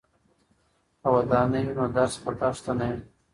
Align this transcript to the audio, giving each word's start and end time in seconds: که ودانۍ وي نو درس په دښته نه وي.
که 1.01 1.07
ودانۍ 1.13 1.63
وي 1.65 1.73
نو 1.79 1.85
درس 1.97 2.13
په 2.23 2.29
دښته 2.39 2.71
نه 2.79 2.85
وي. 2.91 2.99